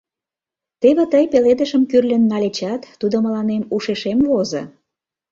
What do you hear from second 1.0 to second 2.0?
тый пеледышым